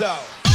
out. 0.00 0.45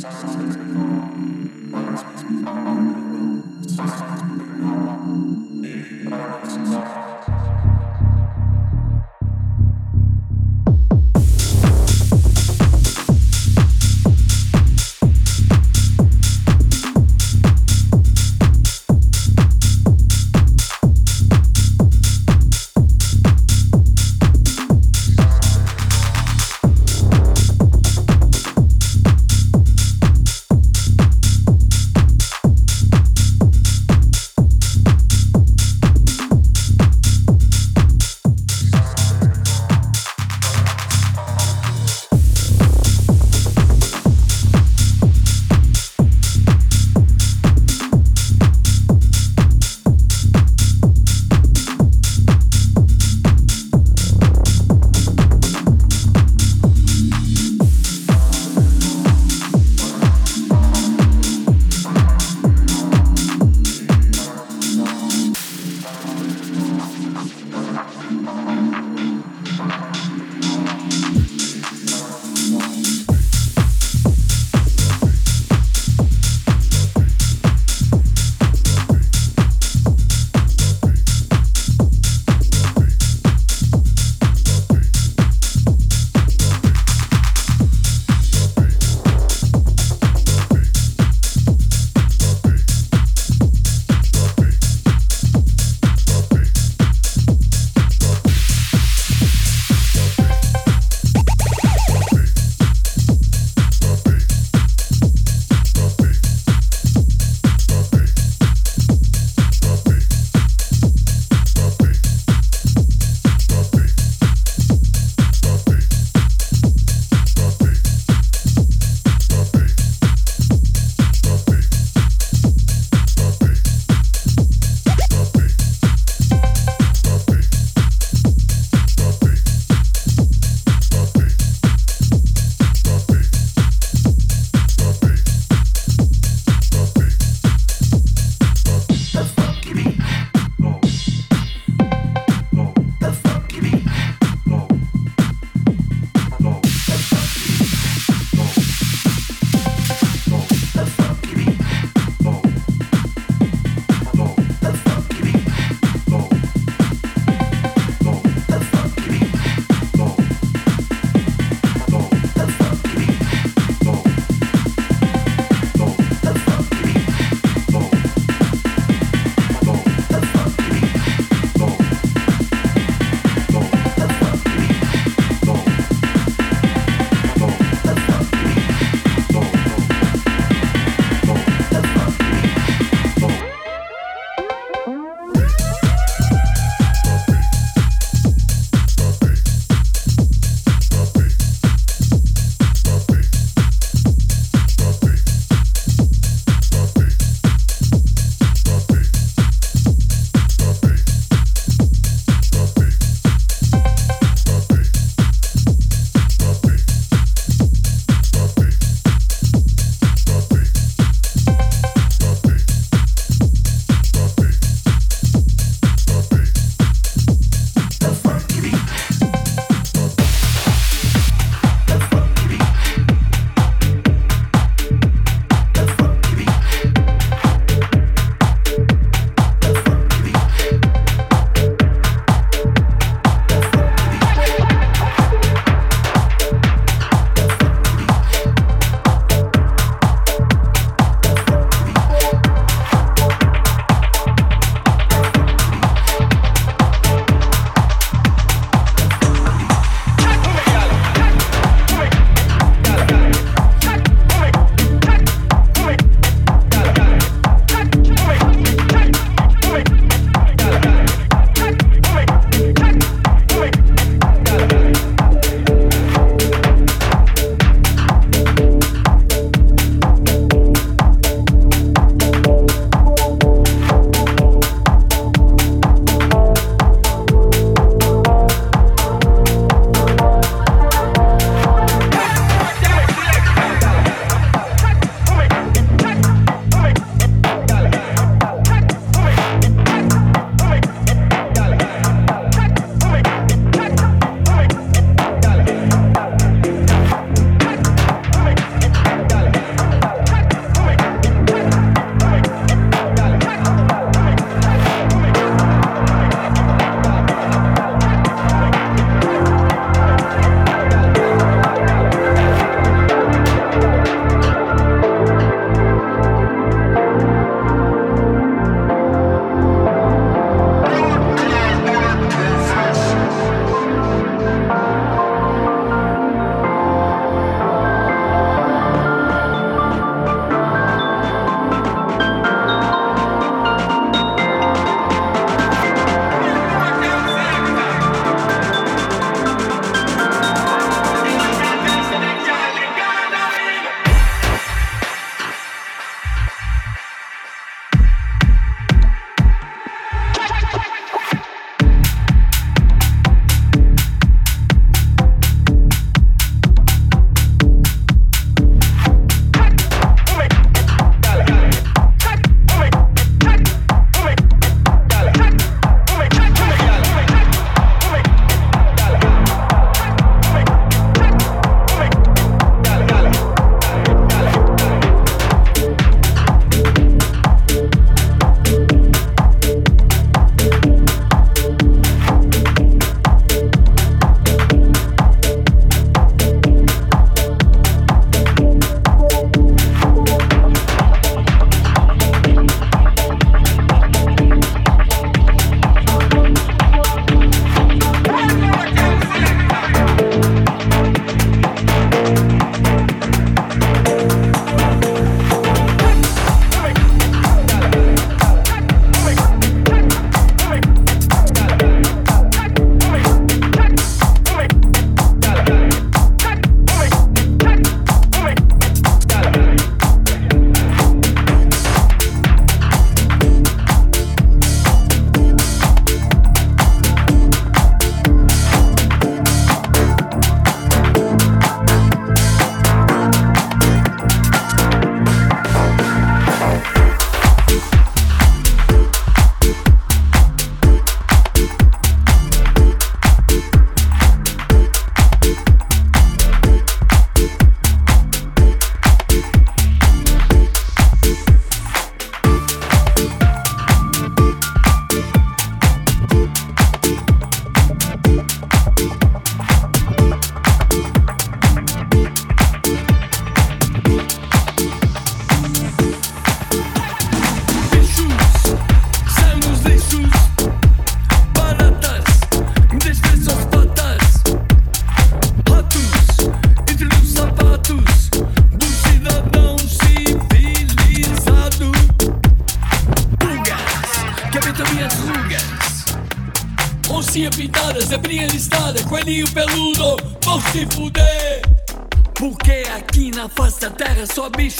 sun. 0.00 0.59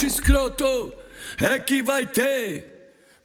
bicho 0.01 0.07
escroto 0.07 0.93
é 1.39 1.59
que 1.59 1.83
vai 1.83 2.07
ter. 2.07 2.65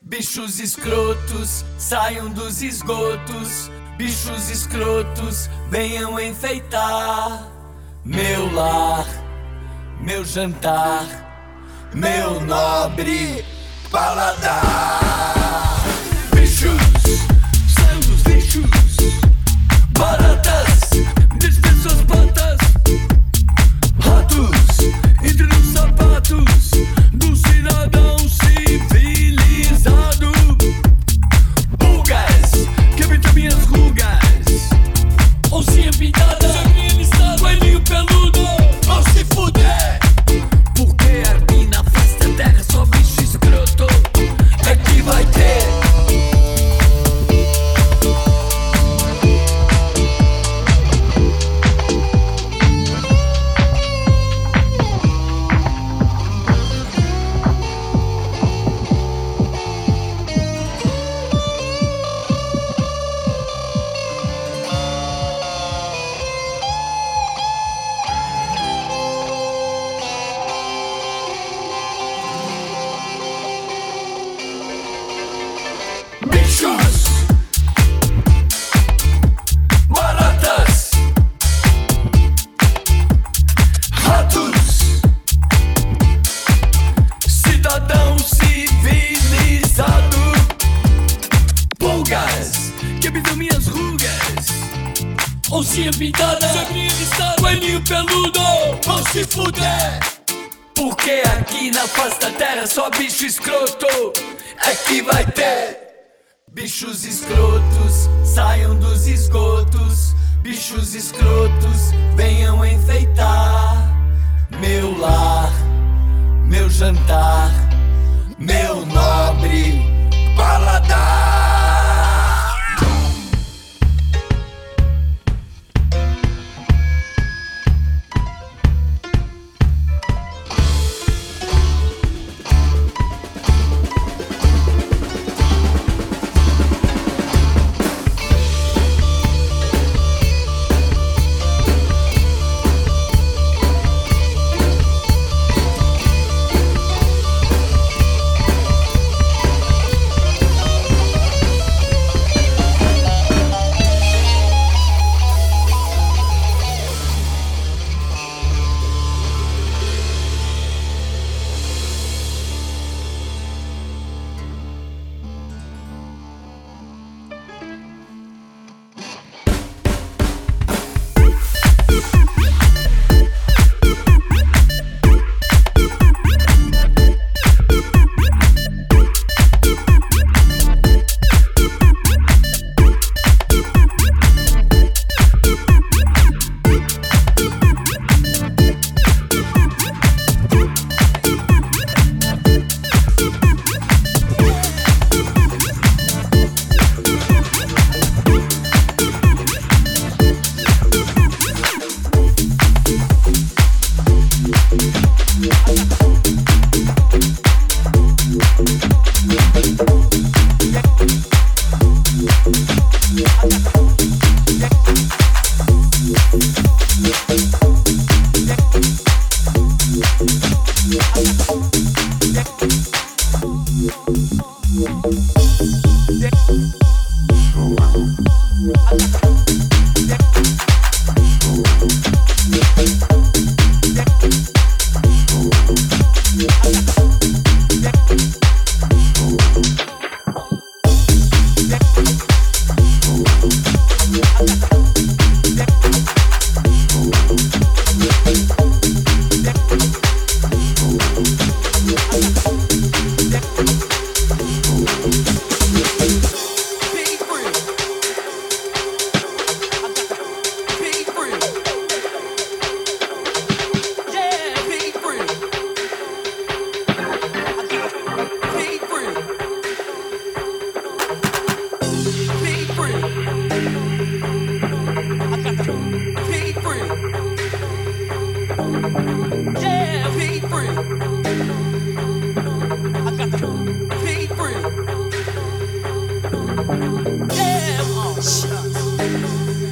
Bichos 0.01 0.59
escrotos, 0.59 1.63
saiam 1.77 2.29
dos 2.29 2.61
esgotos. 2.61 3.71
Bichos 3.97 4.49
escrotos, 4.49 5.49
venham 5.69 6.19
enfeitar 6.19 7.49
meu 8.03 8.53
lar, 8.53 9.05
meu 10.01 10.25
jantar, 10.25 11.05
meu 11.93 12.41
nobre 12.41 13.45
paladar. 13.89 15.81
Bichos 16.35 16.81
são 17.73 17.99
os 18.13 18.21
lixos, 18.23 18.69
baratas, 19.97 20.89
despesas 21.39 22.01
baratas. 22.01 22.24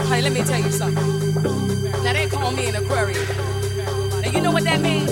Honey, 0.08 0.22
let 0.22 0.34
me 0.34 0.44
tell 0.44 0.60
you 0.60 0.72
something. 0.72 1.34
Now 2.04 2.14
they 2.14 2.28
call 2.28 2.52
me 2.52 2.68
an 2.68 2.76
Aquarius. 2.76 3.30
Now 4.22 4.30
you 4.30 4.42
know 4.42 4.52
what 4.52 4.64
that 4.66 4.82
means? 4.82 5.12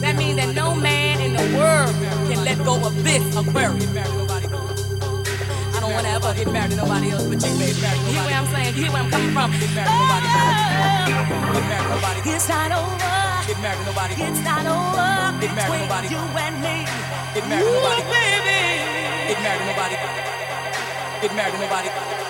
That 0.00 0.16
means 0.16 0.36
that 0.36 0.54
no 0.54 0.74
man 0.74 1.20
in 1.20 1.32
the 1.34 1.56
world 1.56 1.94
can 2.28 2.42
let 2.44 2.58
go 2.64 2.74
of 2.84 3.04
this 3.04 3.22
Aquarius. 3.36 3.86
I 3.96 5.80
don't 5.80 5.92
want 5.92 6.06
to 6.06 6.12
ever 6.12 6.34
get 6.34 6.50
married 6.52 6.70
to 6.72 6.76
nobody 6.76 7.10
else 7.10 7.24
but 7.24 7.42
you, 7.44 7.52
baby. 7.58 7.76
You 7.76 8.12
hear 8.16 8.24
what 8.24 8.32
I'm 8.32 8.46
saying? 8.52 8.74
You 8.76 8.82
hear 8.84 8.92
where 8.92 9.02
I'm 9.02 9.10
coming 9.10 9.32
from? 9.32 9.52
Oh, 9.52 10.10
it's 12.26 12.48
not 12.48 12.72
over. 12.72 12.96
Get 13.46 13.60
married 13.60 13.78
to 13.78 13.84
nobody. 13.84 14.14
It's 14.24 14.40
not 14.40 14.64
over. 14.64 15.36
Get 15.40 15.54
married 15.54 15.72
to 15.72 15.84
nobody. 15.84 16.08
You 16.08 16.16
and 16.16 16.56
me. 16.64 16.86
Get 17.34 17.44
married 17.48 17.68
to 17.68 17.72
nobody. 17.76 18.02
Baby. 18.08 18.56
Get 19.28 19.38
married 19.44 19.60
to 19.60 19.66
nobody. 19.68 19.96
Get 21.20 21.32
married 21.36 21.52
to 21.52 21.60
nobody. 21.60 22.29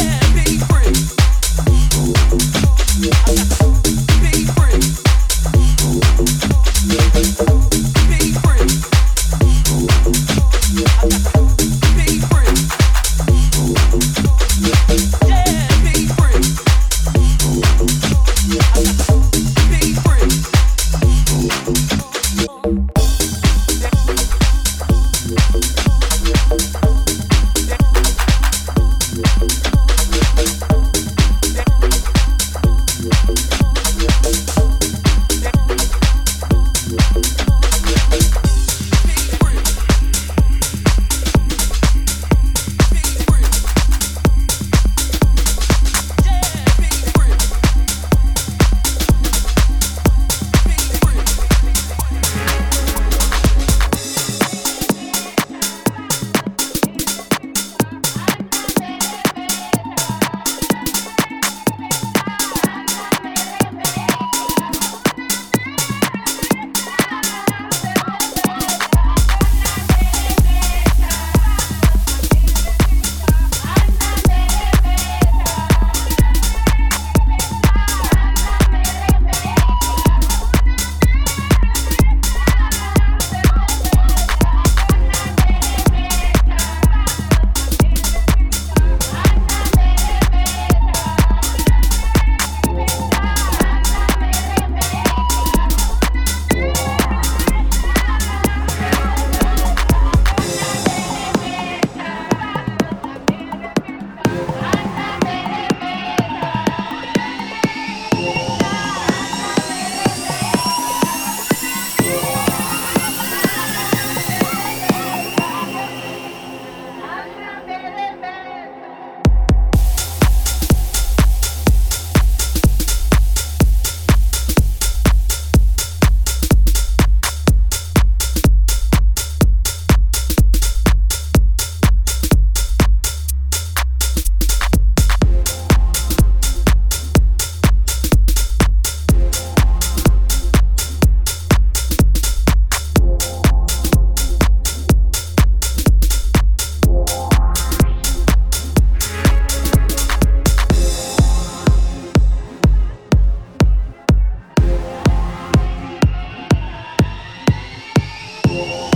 Whoa. 158.61 158.90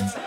inside. 0.00 0.23